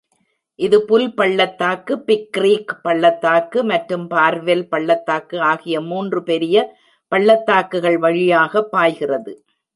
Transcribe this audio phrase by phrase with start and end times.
[0.59, 6.57] இது புல் பள்ளத்தாக்கு, Big Creek பள்ளத்தாக்கு மற்றும் பார்வெல் பள்ளத்தாக்கு ஆகிய மூன்று பெரிய
[7.11, 9.35] பள்ளத்தாக்குகள் வழியாகப் பாய்கிறது.